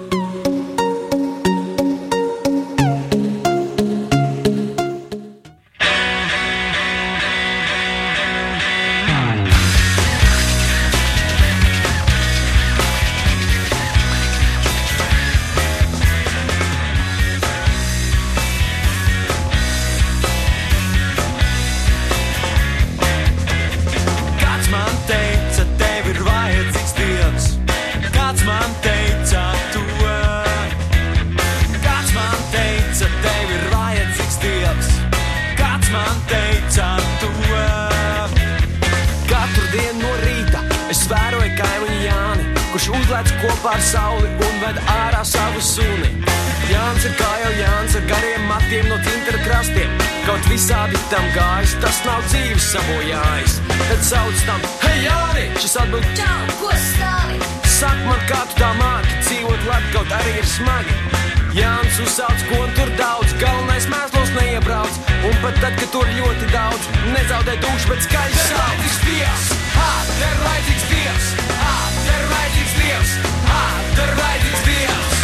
[65.21, 68.87] Un pat tad, kad tur ļoti daudz, nezaudē dušu, bet skaļi sauc.
[69.05, 71.27] Dievs, ha, te ir vajadzīgs Dievs,
[71.59, 73.11] ha, te ir vajadzīgs Dievs,
[73.49, 73.61] ha,
[73.97, 75.19] te ir vajadzīgs Dievs.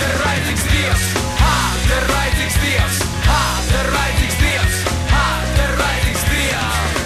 [0.00, 1.06] Te ir vajadzīgs Dievs,
[1.40, 1.54] ha,
[1.86, 3.00] te ir vajadzīgs Dievs,
[3.30, 4.78] ha, te ir vajadzīgs Dievs,
[5.14, 5.24] ha,
[5.56, 7.00] te ir vajadzīgs Dievs.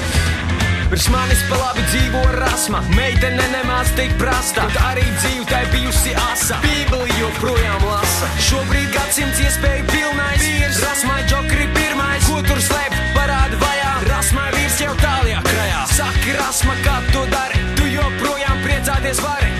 [0.94, 6.18] Pirms manis pa labi dzīvo rasma, meitene nemāc tik prasta, bet arī dzīve tai bijusi
[6.32, 6.58] asa.
[6.66, 10.46] Bībeli joprojām lasa, šobrīd gadsimts iespēju pilnais.
[10.82, 11.66] Rasmai džokri
[12.14, 13.92] pirmais, ko tur slēpt, parāda vajā.
[14.08, 15.82] Rasmai vīrs jau tālajā krajā.
[15.94, 19.53] Saki, rasma, kā tu dari, tu joprojām priecāties vari.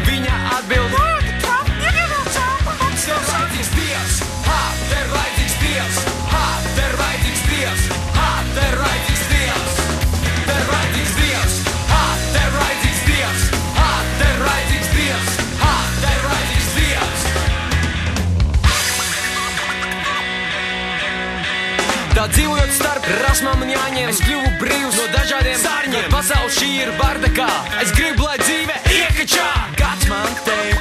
[22.25, 26.07] Tā dzīvojot starp rasmām un jāņem, es kļuvu brīvs no dažādiem sārņiem.
[26.09, 27.51] Pasaule šī ir bardakā,
[27.83, 29.45] es gribu, lai dzīve iekačā.
[29.77, 30.74] Kāds man teica,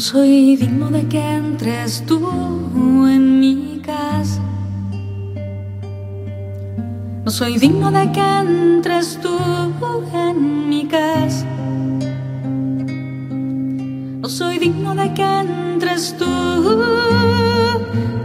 [0.00, 4.40] soy digno de que entres tú en mi casa.
[7.22, 9.36] No soy digno de que entres tú
[10.14, 11.44] en mi casa.
[14.22, 16.24] No soy digno de que entres tú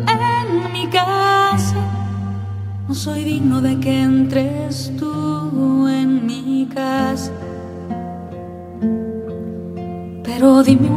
[0.08, 1.76] en mi casa.
[2.88, 7.32] No soy digno de que entres tú en mi casa.
[10.24, 10.95] Pero dime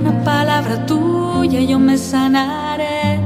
[0.68, 3.18] palabra tuya yo me sanaré.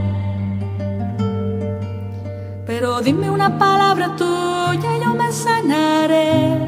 [2.67, 6.59] Pero dime una palabra tuya yo me sanaré.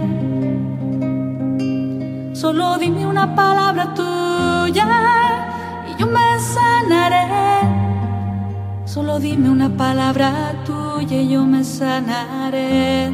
[2.33, 4.87] Solo dime una palabra tuya
[5.89, 7.27] y yo me sanaré.
[8.85, 13.13] Solo dime una palabra tuya y yo me sanaré.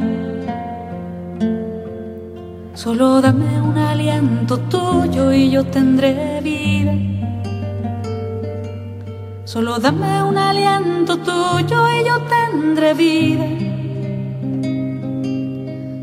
[2.73, 6.60] Solo dame un aliento tuyo y yo tendré vida.
[9.53, 13.47] Solo dame un aliento tuyo y yo tendré vida.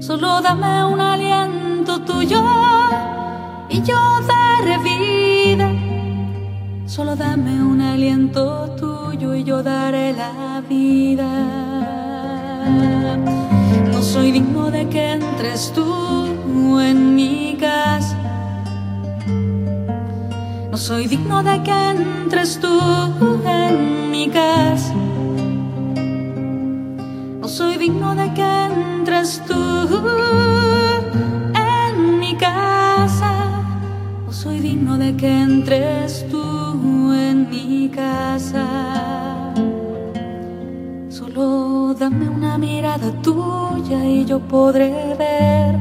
[0.01, 2.45] Solo dame un aliento tuyo
[3.71, 3.97] y yo
[4.29, 5.73] daré vida.
[6.85, 11.31] Solo dame un aliento tuyo y yo daré la vida.
[13.91, 17.98] No soy digno de que entres tú en mi casa.
[20.89, 22.81] Soy digno de que entres tú
[23.45, 24.95] en mi casa.
[27.43, 29.55] No soy digno de que entres tú
[31.55, 33.33] en mi casa.
[34.25, 38.65] No soy digno de que entres tú en mi casa.
[41.11, 45.77] Solo dame una mirada tuya y yo podré ver.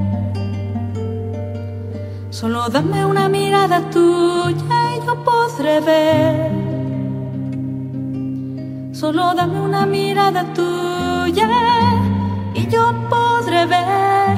[2.30, 4.77] Solo dame una mirada tuya
[5.08, 6.52] yo podré ver.
[8.91, 11.50] Solo dame una mirada tuya
[12.54, 14.38] y yo podré ver.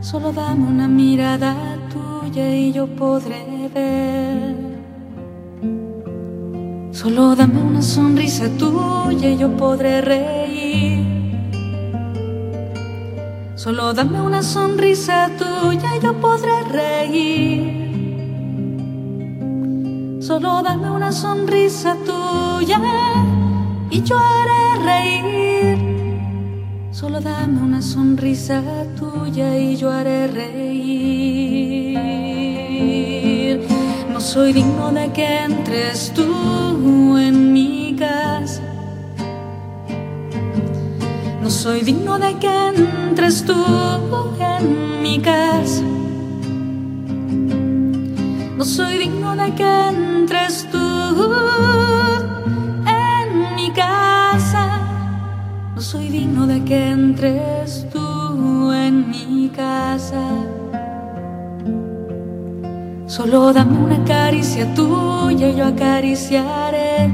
[0.00, 1.54] Solo dame una mirada
[1.92, 4.56] tuya y yo podré ver.
[6.90, 11.00] Solo dame una sonrisa tuya y yo podré reír.
[13.54, 17.85] Solo dame una sonrisa tuya y yo podré reír.
[20.26, 22.80] Solo dame una sonrisa tuya
[23.88, 25.78] y yo haré reír.
[26.90, 28.60] Solo dame una sonrisa
[28.98, 32.00] tuya y yo haré reír.
[34.12, 38.62] No soy digno de que entres tú en mi casa.
[41.40, 43.54] No soy digno de que entres tú
[44.40, 45.84] en mi casa.
[48.66, 50.78] Soy digno de que entres tú
[52.84, 54.64] en mi casa.
[55.72, 60.20] No soy digno de que entres tú en mi casa.
[63.06, 67.08] Solo dame una caricia tuya y yo acariciaré.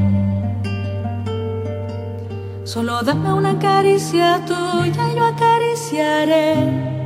[2.64, 7.01] Solo dame una caricia tuya y yo acariciaré.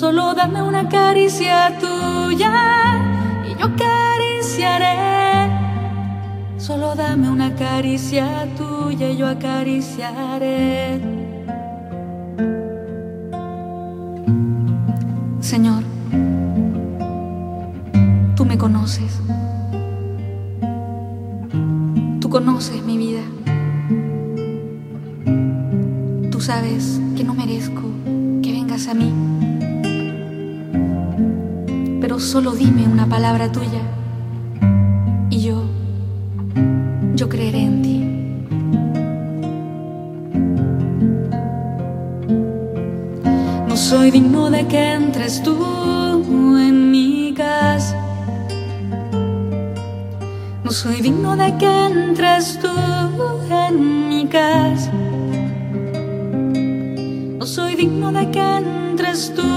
[0.00, 2.54] Solo dame una caricia tuya
[3.46, 4.96] y yo acariciaré.
[6.56, 10.98] Solo dame una caricia tuya y yo acariciaré.
[15.40, 15.82] Señor,
[18.36, 19.20] tú me conoces.
[22.20, 23.20] Tú conoces mi vida.
[26.30, 27.82] Tú sabes que no merezco
[28.42, 29.49] que vengas a mí.
[32.20, 33.80] Solo dime una palabra tuya
[35.30, 35.64] y yo,
[37.16, 37.96] yo creeré en ti.
[43.66, 45.56] No soy digno de que entres tú
[46.58, 47.96] en mi casa.
[50.62, 52.68] No soy digno de que entres tú
[53.50, 54.92] en mi casa.
[57.38, 59.49] No soy digno de que entres tú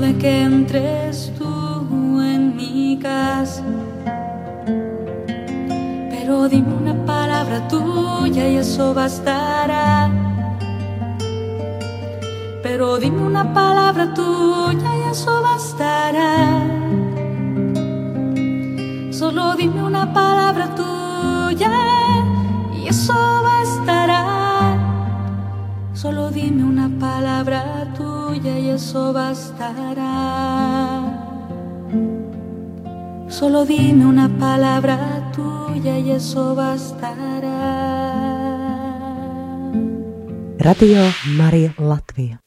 [0.00, 3.62] de que entres tú en mi casa.
[6.10, 10.10] Pero dime una palabra tuya y eso bastará.
[12.62, 16.64] Pero dime una palabra tuya y eso bastará.
[19.10, 21.72] Solo dime una palabra tuya
[22.74, 24.78] y eso bastará.
[25.92, 27.79] Solo dime una palabra
[28.40, 30.06] tuya y eso bastará.
[33.28, 37.50] Solo dime una palabra tuya y eso bastará.
[40.58, 41.02] Radio
[41.36, 42.40] Maria Latvia.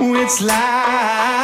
[0.00, 1.37] it's like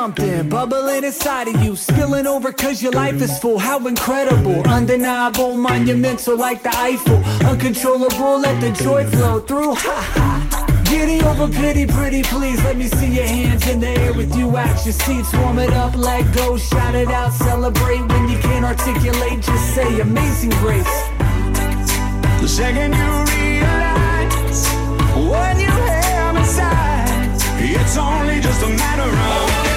[0.00, 3.58] something bubbling inside of you Spilling over cause your life is full.
[3.58, 7.20] How incredible, undeniable, monumental like the Eiffel.
[7.50, 9.74] Uncontrollable, let the joy flow through.
[9.74, 10.84] Ha ha.
[10.90, 14.56] Giddy over pity, pretty please Let me see your hands in the air with you.
[14.56, 18.02] Out your seats Warm it up, let go, shout it out Celebrate.
[18.10, 20.94] When you can't articulate Just say amazing grace.
[22.40, 24.62] The second you realize
[25.30, 27.38] What you have inside
[27.80, 29.69] It's only just a matter of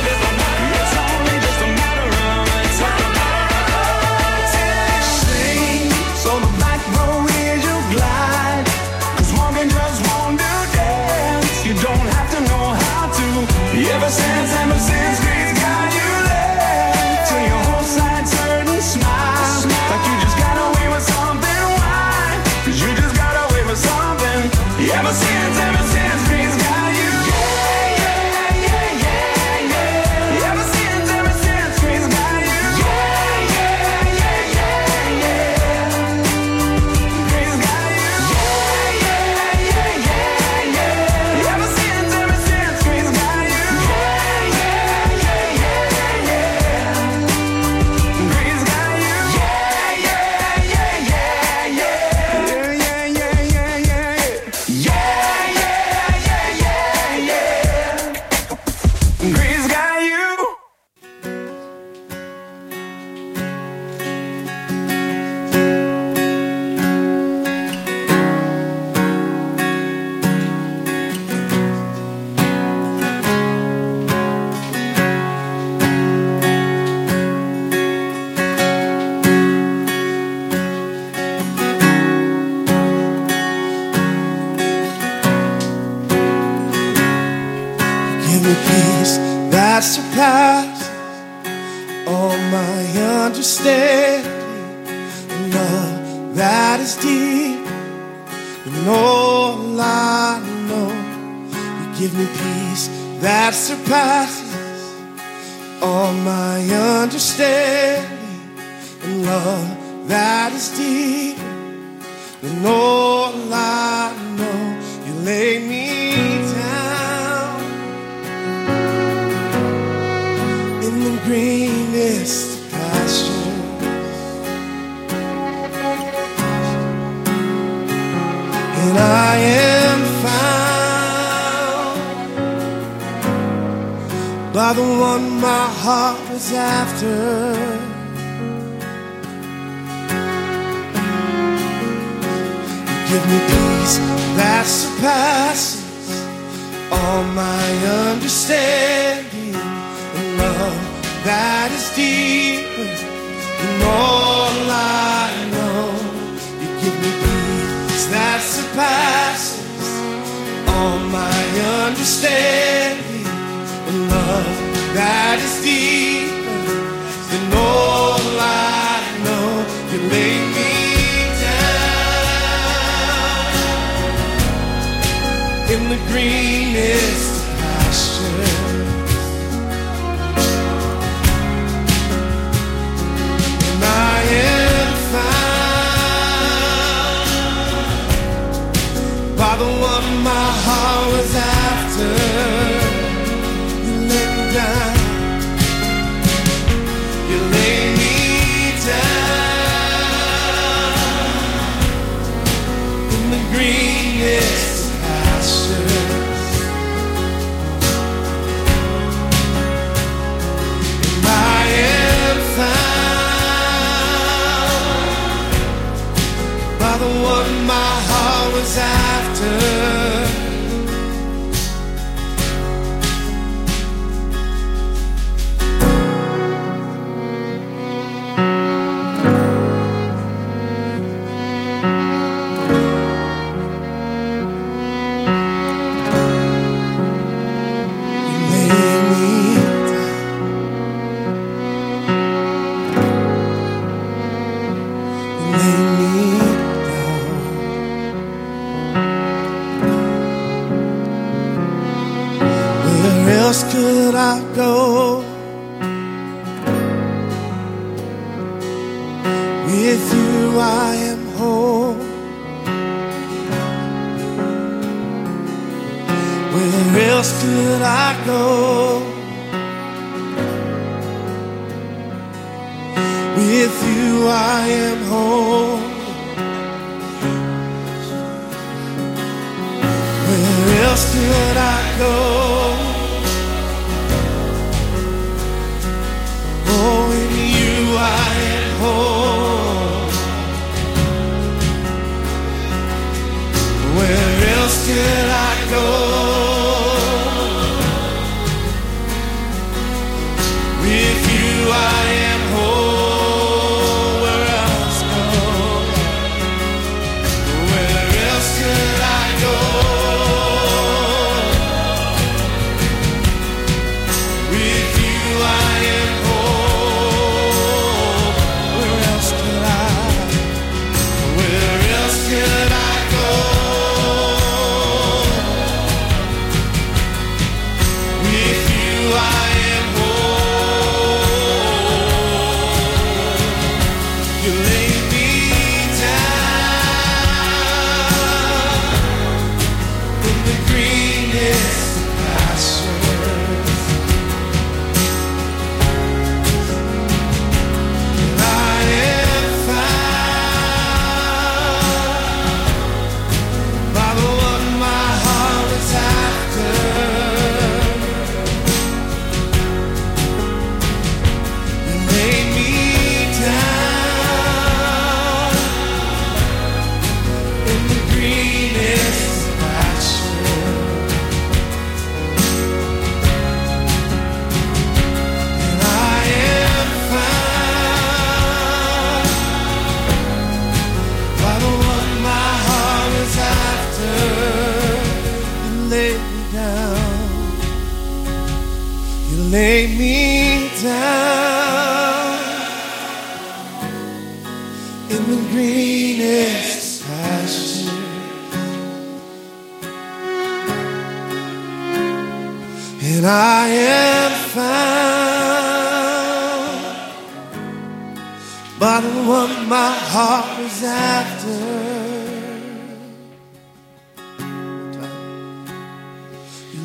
[189.58, 192.72] the one my heart was after.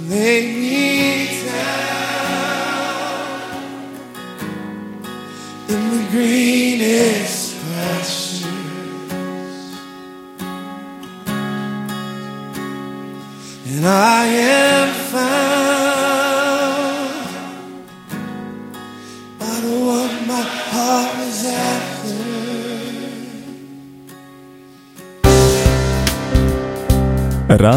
[0.09, 0.78] make me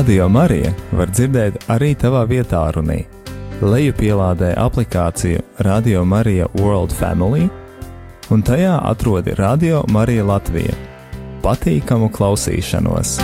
[0.01, 3.03] Radio Marija var dzirdēt arī tavā vietā, runī.
[3.61, 7.45] Lejupielādē aplikāciju Radio Marija World Family,
[8.33, 10.73] un tajā atrodi Radio Marija Latvija.
[11.45, 13.19] Patīkamu klausīšanos!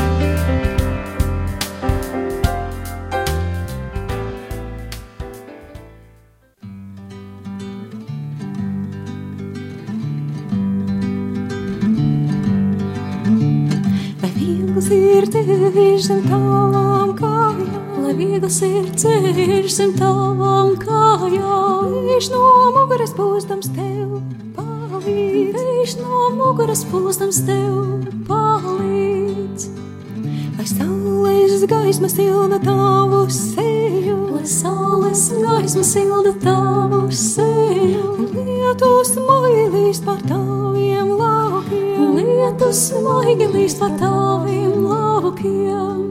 [43.27, 46.05] Lietus mailīs par taviem laukiem.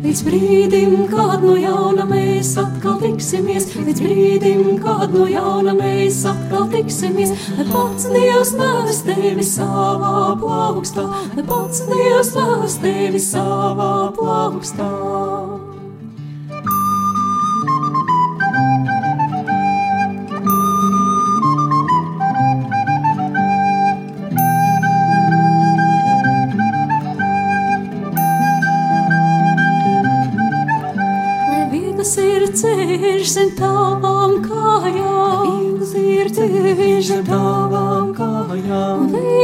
[0.00, 6.68] Līdz brīdim, kad no jauna mēs atkal tiksimies, līdz brīdim, kad no jauna mēs atkal
[6.72, 11.04] tiksimies, lai pats Dievs nes tevi savā plaukstā,
[11.36, 15.19] lai pats Dievs nes tevi savā plaukstā.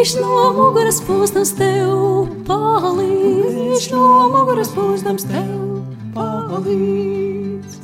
[0.06, 5.80] Viņš no muguras pūstams tev palīdz, no muguras pūstams tev
[6.14, 7.80] palīdz.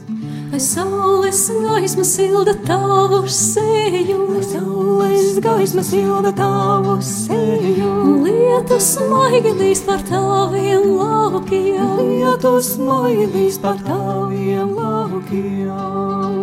[0.52, 7.90] Lai saules gaisma silda tavu seju, lai saules gaisma silda tavu seju,
[8.22, 16.41] lietus maigilīs par taviem laukiem, lietus maigilīs par taviem laukiem.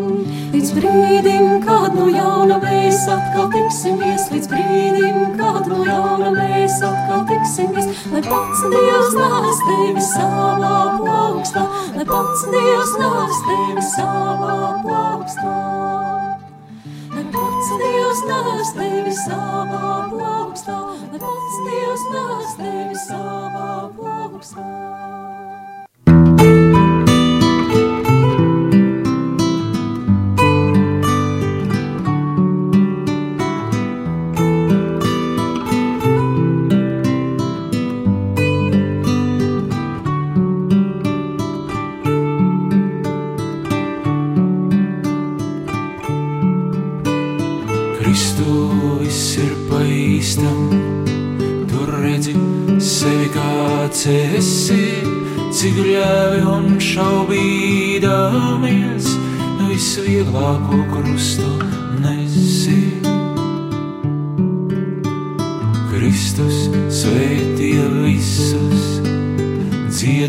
[0.69, 7.23] Līdz brīdim, kad no jauna mēs atkal tiksimies, līdz brīdim, kad no jauna mēs atkal
[7.25, 11.63] tiksimies, lai pats Dievs nes tevi savā plaukstā,
[11.95, 15.55] lai pats Dievs nes tevi savā plaukstā.
[17.15, 20.77] Lai pats Dievs nes tevi savā plaukstā,
[21.09, 24.88] lai pats Dievs nes tevi savā plaukstā.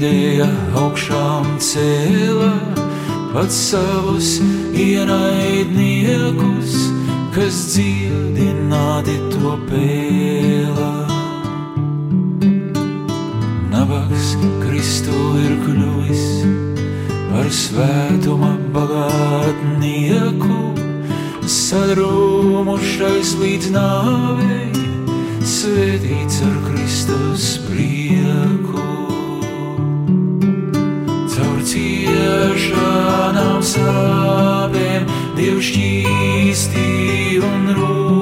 [0.01, 0.47] Dziedēja
[0.81, 2.55] augšām cēlā,
[3.35, 4.39] pats savus
[4.73, 6.73] ienaidniekus,
[7.35, 10.95] kas dziedināti to pēlā.
[13.75, 14.31] Nabaks
[14.63, 16.25] Kristu ir kļuvis
[17.29, 20.63] par svētuma bagātnieku,
[21.45, 24.73] sadrūmušais līdz nāvei,
[25.45, 29.00] svētīts ar Kristus prieku.
[31.71, 35.05] Caur ciešanām sāpēm,
[35.39, 38.20] Dievs šķīstī un rūdā,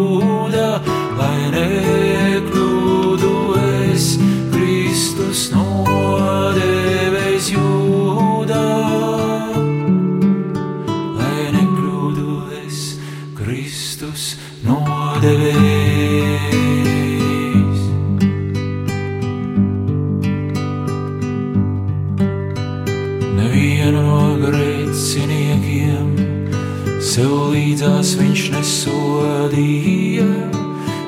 [29.38, 30.26] nesodīja.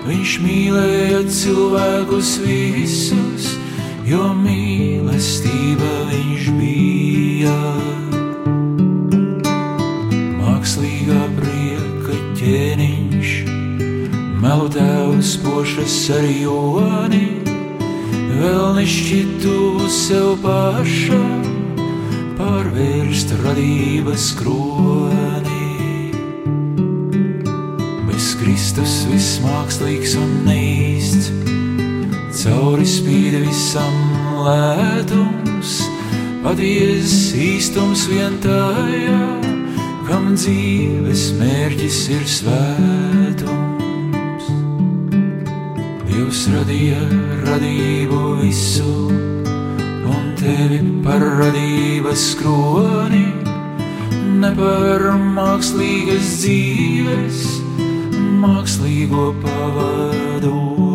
[0.06, 3.56] Viņš mīlēja cilvēkus visus,
[4.06, 7.58] jo mīlestība viņš bija.
[10.40, 13.34] Mākslīgā prieka ķēniņš,
[14.42, 17.26] melu tēvs pošas ar joni,
[18.40, 21.44] vēl nešķitu sev pašam
[22.38, 24.99] pārvērst radības kroni.
[29.50, 31.28] Mākslīgs un neīsts,
[32.40, 34.04] cauri spīd visam
[34.46, 35.80] lētums,
[36.40, 39.24] Patiesi īstums vien tajā,
[40.06, 44.46] kam dzīves mērķis ir svētums.
[46.08, 47.02] Dievs radīja
[47.44, 48.94] radību visu,
[50.08, 53.26] un tevi par radības kroni,
[54.40, 55.04] ne par
[55.36, 57.59] mākslīgas dzīves,
[58.40, 60.88] mākslīgo pavadoni.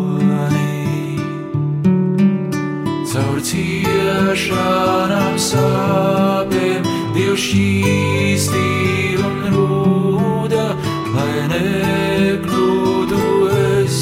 [3.06, 10.66] Caur ciešanām sāpēm Dievs šķīstīja un rūda,
[11.14, 13.22] lai nekļūtu
[13.56, 13.96] es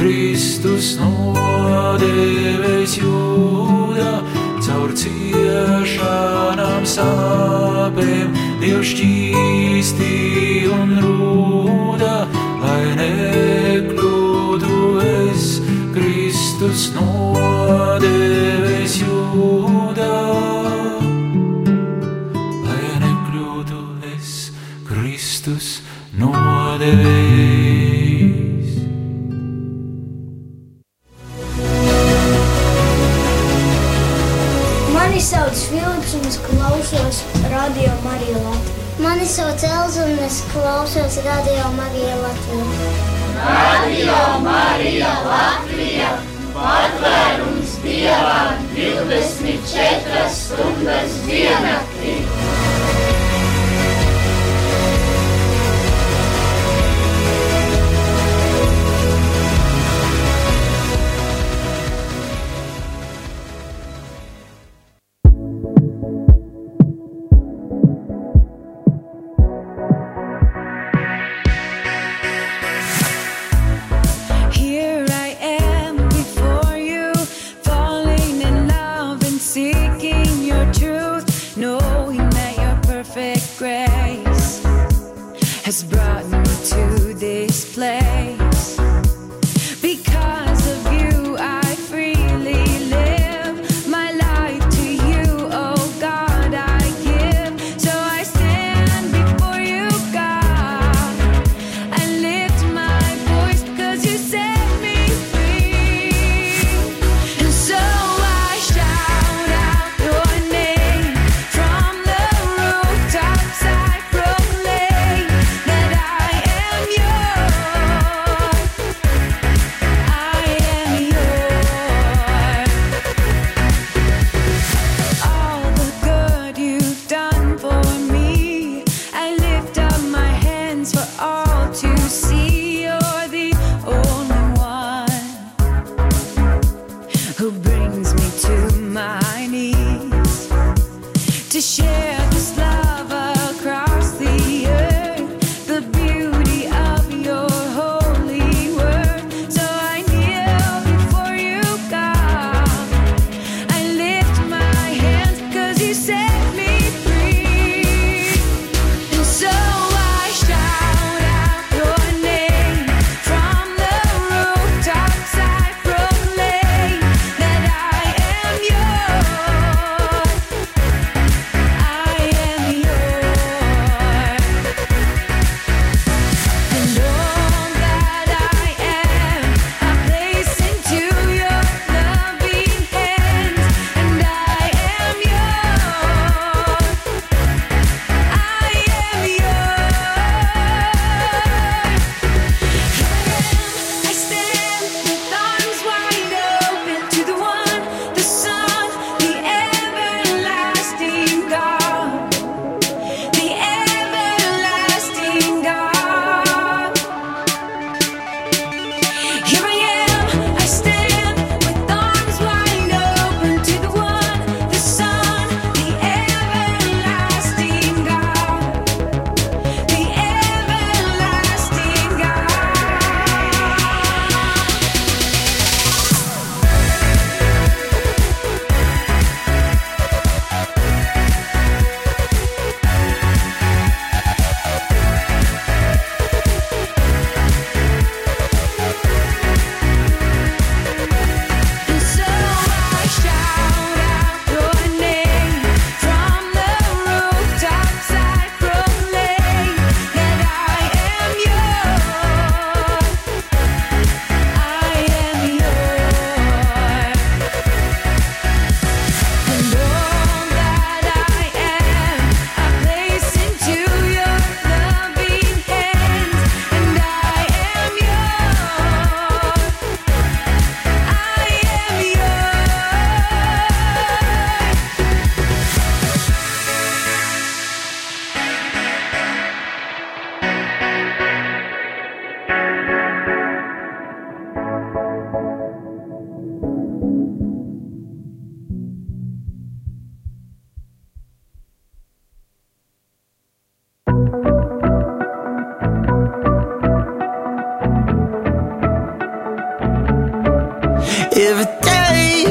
[0.00, 4.12] Kristus nodēvēs jūda.
[4.66, 8.28] Caur ciešanām sāpēm
[8.64, 10.25] Dievs šķīstīja
[16.76, 20.16] Kristus nodēvēs jūdā.
[22.66, 23.78] Lai nekļūtu
[24.10, 24.52] es
[24.84, 25.80] Kristus
[26.20, 26.92] nodēvēs.
[34.92, 37.24] Mani sauc Filips, un es klausos
[37.54, 39.00] Radio Marija Latvijā.
[39.00, 42.92] Mani sauc Elza, un es klausos Radio Marija Latvijā.
[43.40, 45.65] Radio Marija Latvija
[48.06, 51.85] Dievam 24 stundas diennaktī.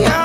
[0.02, 0.25] yeah.